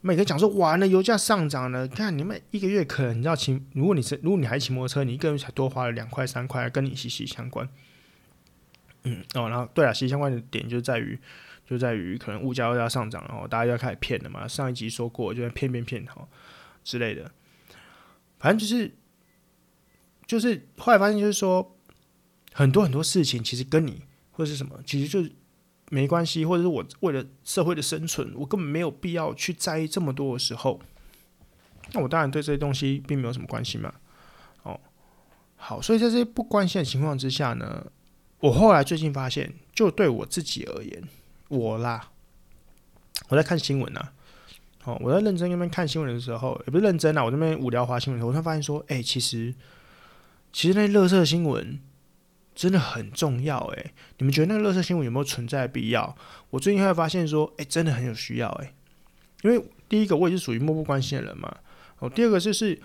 [0.00, 7.68] 每个讲说，哇，那油价上涨了，看你们一个月可能你知道骑，如果你是如果你还骑摩托车，你一个月才多花了两块三块，跟你息息相关。
[9.04, 11.18] 嗯，哦，然后对啊，息息相关的点就在于，
[11.66, 14.46] 就在于可能物价又要上涨，然后大家要开始骗了嘛。
[14.46, 16.28] 上一集说过，就骗骗骗哈
[16.84, 17.30] 之类的。
[18.38, 18.94] 反正就是，
[20.26, 21.76] 就是后来发现，就是说
[22.52, 25.30] 很多很多事情其实跟你或者是什么，其实就
[25.90, 30.80] 没关系，或者是我为了社会的生存，我根本没有必要去在意这么多的时候，
[31.92, 33.92] 那我当然对这些东西并没有什么关系嘛。
[34.62, 34.80] 哦，
[35.56, 37.86] 好，所以在这些不关心的情况之下呢，
[38.40, 41.02] 我后来最近发现，就对我自己而言，
[41.48, 42.10] 我啦，
[43.28, 44.12] 我在看新闻啊。
[44.84, 49.54] 哦，我在认真那边看新闻的时候，也不是认真啊，我这边无聊滑新闻的时候，我才发现说，哎、其实，
[50.54, 51.78] 其实那乐色新闻
[52.54, 56.16] 真的很重要，哎，你们觉得那个乐色新闻有没有存在的必要？
[56.48, 58.72] 我最近会发现说，哎、真的很有需要，哎，
[59.42, 61.54] 因为第一个我也是属于漠不关心的人嘛，
[61.98, 62.80] 哦，第二个就是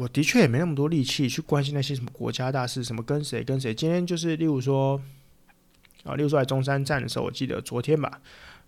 [0.00, 3.74] 我的确也没那么多力气去关心那些什么国家大事，什么跟谁跟谁。
[3.74, 4.98] 今天就是例如说，
[6.04, 8.18] 啊，例如说在中山站的时候，我记得昨天吧，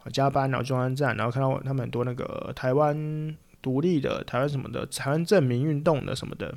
[0.03, 6.55] 我加班然后中山站，然后看到他们很多那个台湾独立的、台湾什么的、台湾证明运动的什么的。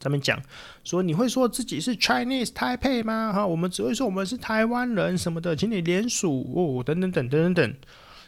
[0.00, 0.42] 他们讲
[0.82, 3.34] 说，你会说自己是 Chinese Taipei 吗？
[3.34, 7.74] 哈，我们只会说我们是台湾人什么的，请你联署哦，等等等等等等，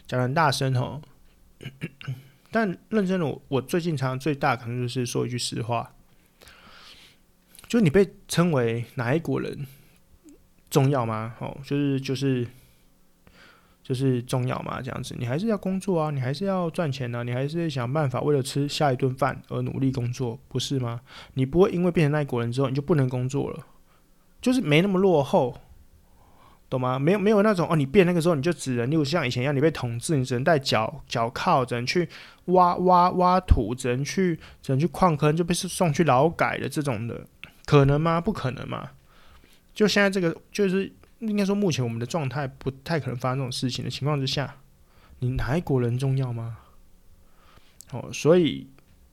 [0.06, 1.00] 讲很大声哦。
[2.56, 5.92] 但认真的我，我最近常常最大可能就是说一句实话，
[7.68, 9.66] 就你被称为哪一国人
[10.70, 11.34] 重要吗？
[11.40, 12.48] 哦，就是就是。
[13.82, 21.02] 就是重要嘛，这样子，你还是要工作啊，你还是要赚钱呢、你还是想办法为了吃下一顿饭而努力工作，不是吗？
[21.34, 23.64] 你不会因为变成那一国人之后，你就不能工作了，
[24.42, 25.56] 就是没那么落后，
[26.68, 26.98] 懂吗？
[26.98, 32.08] 没有没有那种哦，你变那个时候你就只能，例如像以前一样，你被统治，你只能带脚脚铐，只能去
[32.46, 37.26] 挖挖挖土，只能去只能去矿坑，就被送去劳改的这种的，
[37.64, 38.20] 可能吗？
[38.20, 38.90] 不可能嘛？
[39.74, 40.92] 就现在这个就是。
[41.20, 44.56] 应该说，目前我们的状态不太可能发生这种事情的情况之下，
[45.20, 46.58] 你哪一国人重要吗？
[47.90, 48.68] 哦，所以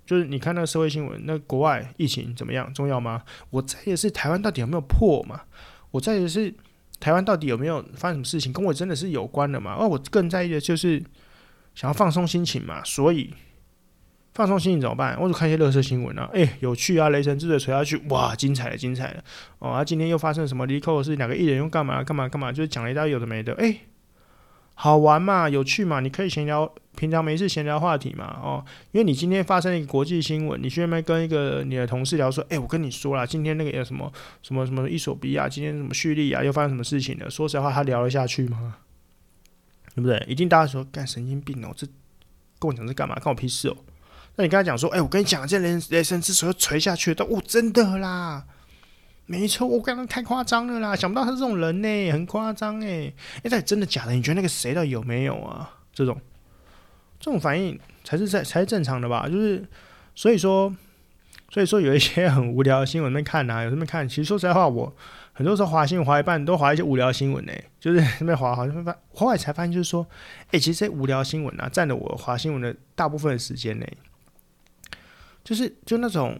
[0.05, 3.23] 就是你看那个社会新闻，那国外疫情怎么样重要吗？
[3.51, 5.43] 我在意的是台湾到底有没有破嘛？
[5.91, 6.53] 我在意的是
[7.03, 9.75] 台湾到底有没有发生什么事情，跟我真的是有关的嘛？
[9.77, 11.03] 哦，我更在意的就是
[11.75, 13.33] 想要放松心情嘛，所以。
[14.35, 15.15] 放松心情怎么办？
[15.21, 17.09] 我就看一些乐色新闻啊，诶、有趣啊！
[17.09, 19.23] 雷神之锤锤下去，哇，精彩了，精彩了！
[19.59, 21.15] 哦，啊，今天又发生什么离扣的事？
[21.17, 22.51] 两个艺人又干嘛干嘛干嘛？
[22.51, 23.81] 就是讲了一大堆有的没的，诶、
[24.73, 37.29] 好玩嘛，有趣嘛，你可以闲聊，平常没事闲聊话题嘛，哦，因为你今天发生一个国际新闻，你去那边跟一个你的同事聊说，诶、我跟你说啦，今天那个有什么什么什么伊索比亚，今天什么叙利亚又发生什么事情了？
[37.29, 38.77] 说实话，他聊得下去吗？
[39.95, 40.23] 对不对？
[40.27, 41.85] 一定大家说干神经病哦，这
[42.57, 43.15] 跟我讲是干嘛？
[43.15, 43.77] 关我屁事哦！
[44.35, 48.45] 那你跟他讲说，哎、我跟你讲，这雷雷神之锤又锤下去了，哦，真的啦，
[49.27, 54.13] 没错，我刚刚太夸张了啦，想不到他是这种人呢，很夸张哎，哎、欸，到底真的假的？
[54.13, 55.77] 你觉得那个谁到有没有啊？
[55.93, 56.19] 这种
[57.23, 59.29] 这种反应才是在才是正常的吧？
[59.29, 59.65] 就是
[60.13, 60.75] 所以说，
[61.49, 64.05] 所以说有一些很无聊的新闻在看啊，有什么看？
[64.05, 64.93] 其实说实在话，我
[65.31, 70.05] 很多时候划新闻划一半都划一些无聊新闻呢，就是那边滑好像发，后来才发现就是说，
[70.51, 73.87] 哎、其实这无聊新闻啊，占了我划新闻的大部分时间呢。
[75.45, 76.37] 就是就那种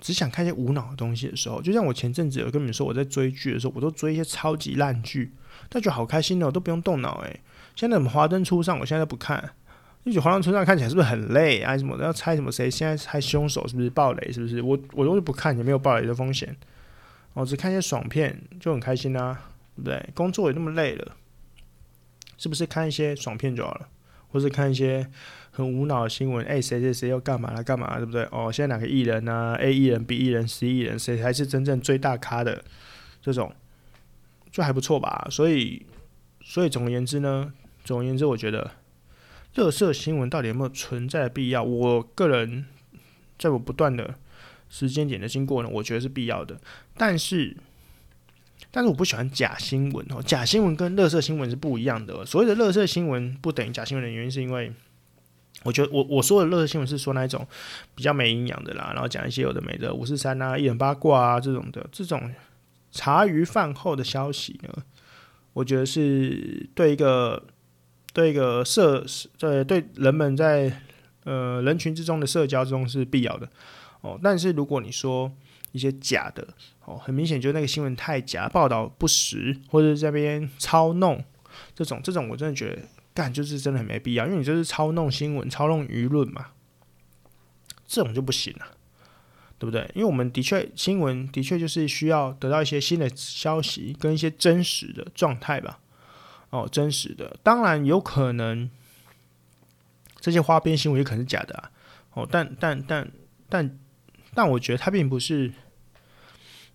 [0.00, 5.32] 只想看一些无脑的东西的时候，就像我前阵子有跟你们说，我在追剧的时候，我都追一些超级烂剧，
[5.68, 7.40] 但觉得好开心哦，都不用动脑诶。
[7.76, 9.52] 现在什么华灯初上，我现在都不看，
[10.04, 11.76] 就觉得华灯初上看起来是不是很累啊？
[11.76, 14.62] 什么的要猜什么谁现在猜凶手是不是暴雷是不是？
[14.62, 16.56] 我我都是不看，也没有暴雷的风险，
[17.34, 20.10] 我只看一些爽片就很开心啊，对不对？
[20.14, 21.16] 工作也那么累了，
[22.38, 23.88] 是不是看一些爽片就好了，
[24.28, 25.08] 或是看一些。
[25.52, 27.62] 很无脑的新闻，哎、谁谁谁又干嘛了？
[27.62, 28.22] 干嘛，对不对？
[28.30, 32.62] 哦，现在哪个艺人呢、啊、？A 艺人、B 艺人、C 艺人，谁才是真正最大咖的？
[33.20, 33.52] 这种
[34.52, 35.26] 就还不错吧。
[35.28, 35.84] 所以，
[36.40, 37.52] 所以总而言之呢，
[37.84, 38.70] 总而言之，我觉得，
[39.56, 41.62] 垃圾新闻到底有没有存在的必要？
[41.62, 42.66] 我个人
[43.38, 44.14] 在我不断的
[44.68, 46.60] 时间点的经过呢，我觉得是必要的。
[46.96, 47.56] 但是，
[48.70, 50.22] 但是我不喜欢假新闻哦。
[50.22, 52.24] 假新闻跟垃圾新闻是不一样的。
[52.24, 54.72] 所谓的垃圾新闻不等于假新闻的原因，是因为。
[55.62, 57.46] 我觉得我我说的垃圾新闻是说那一种
[57.94, 62.32] 比较没营养的啦，然后讲一些有的没的五四三啊、一人八卦啊这种的，这种
[62.90, 64.82] 茶余饭后的消息呢，
[65.52, 67.44] 我觉得是对一个
[68.12, 69.04] 对一个社
[69.38, 70.80] 对对人们在
[71.24, 73.48] 呃人群之中的社交之中是必要的
[74.00, 74.18] 哦。
[74.22, 75.30] 但是如果你说
[75.72, 76.46] 一些假的
[76.84, 81.24] 哦，很明显就是那个新闻太假，报道不实，或者这边操弄
[81.74, 82.82] 这种这种，我真的觉得。
[83.12, 86.52] 干就是真的很没必要，因为你就是操弄新闻、操弄舆论嘛，
[87.84, 88.66] 这种就不行了，
[89.58, 89.82] 对不对？
[89.96, 95.80] 因为我们的确新闻的确就是需要得到一些新的消息跟一些真实的状态吧。
[96.50, 98.68] 哦，真实的，当然有可能
[100.20, 101.70] 这些花边新闻也可能是假的啊。
[102.12, 103.10] 哦，但但但
[103.48, 103.78] 但
[104.34, 105.52] 但我觉得它并不是，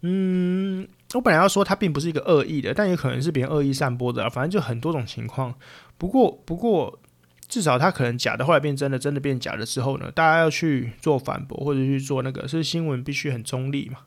[0.01, 0.87] 嗯。
[1.13, 4.29] 我本来要说它并不是一个恶意的，但也可能是别人恶意散播的啊。
[4.29, 5.55] 反正就很多种情况。
[5.97, 6.99] 不过，不过
[7.47, 13.99] 至少他可能假的，后来变真的，真的变假的之后呢，大家要去做反驳或者去做那个，是新闻必须很中立嘛。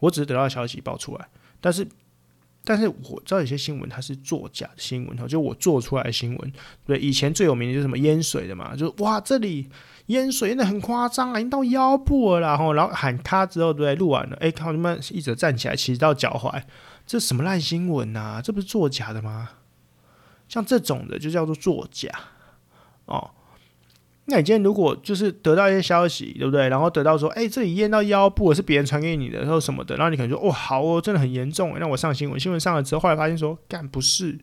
[0.00, 1.28] 我只是得到消息爆出来，
[1.60, 1.86] 但是。
[2.68, 6.52] 但是我知道有些新闻它是作假的新闻哈，就我做出来的新闻。
[6.84, 9.70] 对，以前最有名的就是什么淹水的嘛，就哇这里
[10.06, 16.60] 淹水那很夸张啊，已经到腰部了，然后然后喊卡之后对，录完了，哎靠，他们一直站起来骑到脚踝，
[17.06, 18.40] 这什么烂新闻呐？
[18.42, 19.50] 这不是作假的吗？
[20.48, 22.10] 像这种的就叫做作假
[23.04, 23.30] 哦。
[24.28, 26.68] 那你今天如果就是得到一些消息，对不对？
[26.68, 31.76] 然后得到说，哎，这里验到腰部是别人传给你的，然后什么的，然后你可能说，哦，好哦，真的很严重。
[31.78, 34.36] 那我上新闻，新闻上了之后，后来发现说，干不是，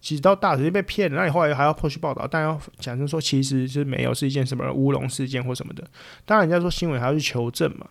[0.00, 1.16] 其实到大直接被骗了。
[1.16, 5.84] 那你后来还要破去报道，但要讲成说，其实是没有，是一件什么乌龙事件或什么的。
[6.24, 7.86] 当然，人家说新闻还要去求证嘛，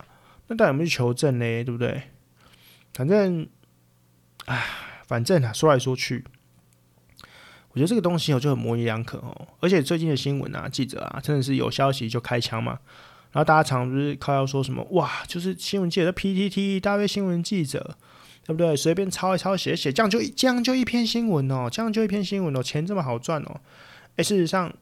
[0.48, 1.64] 那到底有没有去求证呢？
[1.64, 2.02] 对不对？
[2.92, 3.48] 反正，
[4.44, 4.62] 唉，
[5.06, 6.22] 反正啊，说来说去。
[7.74, 12.78] 我觉得这个东西哦就很模棱两可哦，而且最近的新闻啊，记者啊，真的是有消息就开枪嘛。
[13.32, 17.96] 然后大家常常就是靠要说什么哇，就是新闻记者 PTT 大堆新闻记者，
[18.46, 18.76] 对不对？
[18.76, 23.60] 随便抄一抄写写，这样就这样就一篇新闻哦，这样就一篇新闻哦，钱这么好赚哦。
[24.14, 24.72] 哎，事实上，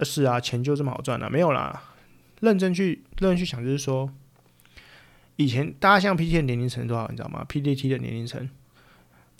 [0.00, 1.82] 是啊，钱就这么好赚了，没有啦。
[2.40, 4.10] 认真去认真去想，就是说，
[5.36, 8.48] 以前大家像 PTT 的年龄层多少，你知道吗？PTT 的年龄层。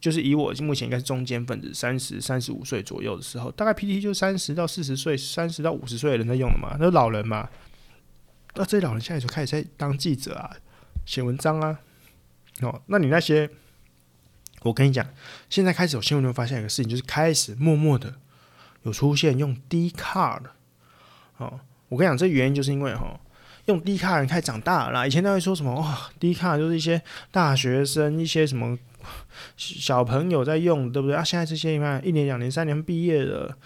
[0.02, 7.48] 就是以我目前应该是中间分子，三十三十五岁左右的时候，大概 PT 就三十到四十岁，三十到五十岁的人在用的嘛，那老人嘛。
[8.54, 10.50] 那这些老人现在就开始在当记者啊，
[11.06, 11.78] 写文章啊。
[12.62, 13.48] 哦，那你那些，
[14.62, 15.08] 我跟你讲，
[15.48, 18.16] 现在开始有新闻会发现一个事情，就是开始默默的
[18.82, 20.46] 有出现用 Dcard。
[21.36, 23.20] 哦，我跟你讲，这原因就是因为哈，
[23.66, 25.06] 用 Dcard 人开始长大了啦。
[25.06, 28.76] 以前都会说什么哇，Dcard 就是一些大学生，一些什么。
[29.56, 31.22] 小朋友在用，对不对啊？
[31.22, 33.56] 现在这些你看，一年、两年、三年毕业了，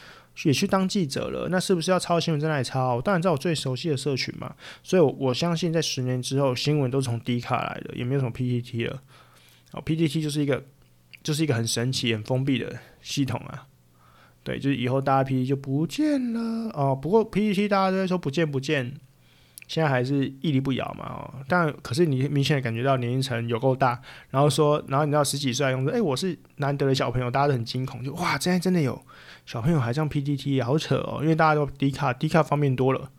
[0.44, 3.00] 也去当记者了，那是不是要抄新闻在那里抄？
[3.00, 9.02] 当然，在我最熟悉的社群嘛，所以我，相信在十年之后，新闻都从 D 卡来的，也没有什么 PPT 了。
[9.72, 10.64] 哦，PPT 就是一个，
[11.22, 13.66] 就是一个很神奇、很封闭的系统啊。
[14.42, 16.40] 对，就是以后大家 PPT 就不见了
[16.72, 16.94] 哦。
[16.94, 18.94] 不过 PPT 大家都在说不见不见。
[19.68, 24.00] 现在还是屹立不摇嘛，哦，但可是你明显感觉到年龄层有够大，
[24.30, 29.00] 然后说，然后你知道十几岁用说，哎，我是难得的小朋友，大家都很惊恐，就哇，现在真的有
[29.44, 33.10] 小朋友还上 PTT，好扯哦，因为大家都 D 卡，D 卡方便多了，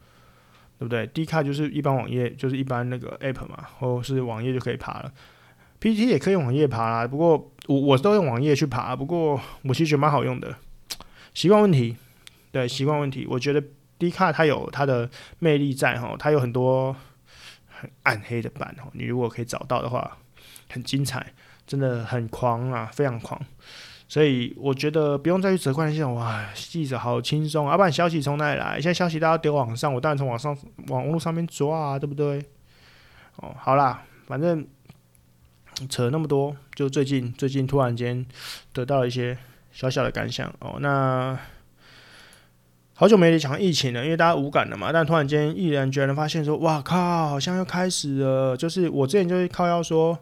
[0.80, 5.12] 对不对？D 卡就是一般网页，就是一般那个 App 嘛，或是网页就可以爬了
[5.82, 10.56] ，PTT 也可以用网页爬啦，不过我我都用网页去爬，不过我其实觉得蛮好用的，
[11.34, 11.98] 习惯问题，
[12.54, 13.62] 对，习惯问题，我觉得。
[14.00, 16.96] D 卡它有它的魅力在哈，它有很多
[17.68, 20.18] 很暗黑的版哈，你如果可以找到的话，
[20.72, 21.34] 很精彩，
[21.66, 23.42] 真的很狂啊，非常狂。
[24.08, 28.76] 所以我觉得不用再去责怪那些哇，记者好轻松啊，不然消息从哪里来？
[28.76, 30.56] 现在消息大家丢网上，我当然从网上
[30.88, 32.44] 网络上面抓啊，对不对？
[33.38, 34.66] 哦，好啦，反正
[35.90, 38.26] 扯那么多，就最近最近突然间
[38.72, 39.38] 得到了一些
[39.72, 41.38] 小小的感想哦，那。
[43.00, 44.92] 好久没讲疫情了，因为大家无感了嘛。
[44.92, 50.18] 但突然间毅然决然发现说：“哇靠，好像又开始了。”就是我之前就是靠要说，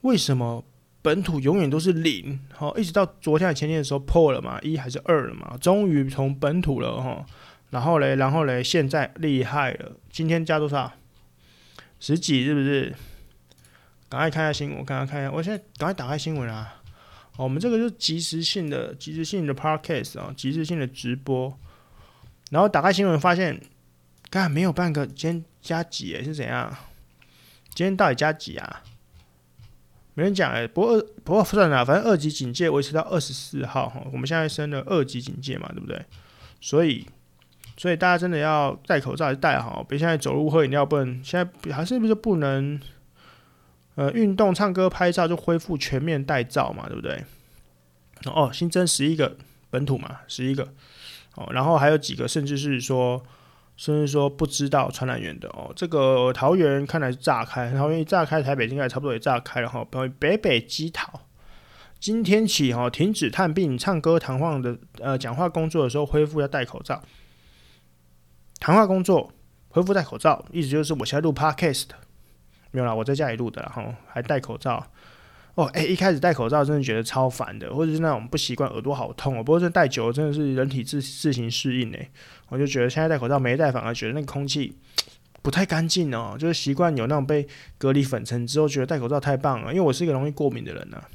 [0.00, 0.64] 为什么
[1.02, 2.40] 本土永远都是零？
[2.54, 5.58] 好，一直到昨天前天的时候破了嘛，一还是二了嘛？
[5.60, 7.26] 终于从本土了哈。
[7.68, 10.90] 然后嘞，然后嘞，现在厉害了，今天加多少？
[12.00, 12.94] 十几是不是？
[14.08, 15.30] 赶快看一下新闻，赶快看一下。
[15.30, 16.77] 我现在赶快打开新闻啊！
[17.44, 21.56] 我们这个就是即时性的、即时性的 podcast 啊，即时性的直播。
[22.50, 23.60] 然后打开新闻，发现，
[24.28, 26.24] 看没有半个，今天加几诶？
[26.24, 26.76] 是怎样？
[27.72, 28.82] 今天到底加几啊？
[30.14, 30.66] 没人讲诶。
[30.66, 34.02] 不过不过算了，反正二级警戒维持到二十四号哈。
[34.12, 36.04] 我们现在升了二级警戒嘛，对不对？
[36.60, 37.06] 所以
[37.76, 42.80] 所以大家真的要戴口罩还是戴好，别现在走路喝饮料不能，现在还是不是不能？
[43.98, 47.24] 呃，运动、唱歌、拍照就恢复全面戴罩嘛，对不对？
[48.26, 49.36] 哦，新增十一个
[49.70, 50.68] 本土嘛，十一个
[51.34, 53.20] 哦，然后还有几个，甚至是说，
[53.76, 55.72] 甚至说不知道传染源的哦。
[55.74, 59.84] 这个桃园看来是炸开，桃园一炸开，台北应该差不多也炸开了哈。
[60.20, 61.22] 北北基桃
[61.98, 67.02] 今天起哈，停止探病、唱歌、谈话的呃讲话工作的时候恢复要戴口罩，
[68.60, 69.32] 谈话工作
[69.70, 71.86] 恢复戴口罩，意思就是我现在录 Podcast。
[72.70, 74.86] 没有啦，我在家里录的，然后还戴口罩。
[75.54, 79.42] 哦，哎，一开始戴口罩真的觉得超烦的，或者是那种不习惯，耳朵好痛哦。
[79.42, 82.08] 不过这戴久了真的是人体自自行适应诶。
[82.48, 84.76] 我就觉得现在戴口罩没戴反而觉得那个空气
[85.42, 86.36] 不太干净哦。
[86.38, 87.44] 就是习惯有那种被
[87.76, 89.72] 隔离粉尘之后，觉得戴口罩太棒了。
[89.72, 91.08] 因为我是一个容易过敏的人呢、啊。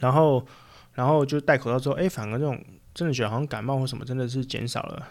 [0.00, 0.46] 然后，
[0.94, 2.58] 然后就戴口罩之后，哎，反而这种
[2.94, 5.06] 真的觉得好像感冒或什么真的是减少了。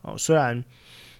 [0.00, 0.64] 哦，虽然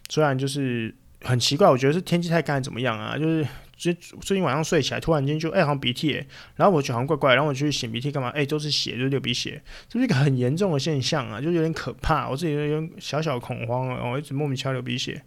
[0.09, 0.95] 虽然就是。
[1.25, 3.17] 很奇怪，我觉得是天气太干，怎么样啊？
[3.17, 3.47] 就是
[3.77, 6.25] 最最近晚上睡起来，突然间就哎、好像鼻涕，
[6.57, 8.29] 然后我就好像怪怪，然后我去擤鼻涕干嘛？
[8.31, 15.23] 哎、欸，都是血，就是流鼻血，这是一个很严重的现象啊，就有点可怕，我自己有点小小恐慌了，我一直莫名其妙流鼻血，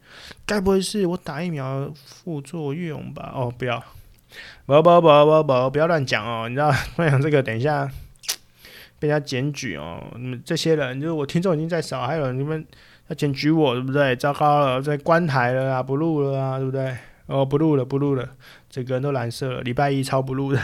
[0.45, 3.31] 该不会是我打疫苗副作用吧？
[3.35, 3.83] 哦，不要，
[4.65, 7.89] 不不不不不，不要乱讲哦，你知道 乱讲这个，等一下
[8.99, 10.01] 被人家检举哦。
[10.15, 12.65] 你们这些人，就是我听众已经在少，还有你们。
[13.07, 14.15] 要检举我，对不对？
[14.15, 16.95] 糟糕了，在关台了啊，不录了啊，对不对？
[17.27, 18.29] 哦，不录了，不录了，
[18.69, 19.61] 整个人都蓝色了。
[19.61, 20.61] 礼拜一超不录的。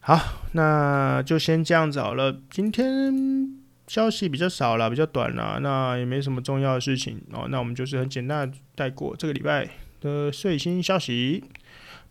[0.00, 0.18] 好，
[0.52, 2.36] 那就先这样子好了。
[2.50, 7.46] 今天消息比较少了，比较短了，那也没什么重要的事情哦。
[7.48, 9.68] 那我们就是很简单的带过这个礼拜
[10.00, 11.44] 的最新消息。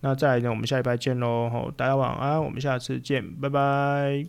[0.01, 1.49] 那再来呢，我们下礼拜见喽！
[1.49, 4.25] 好，大家晚安，我们下次见，拜拜。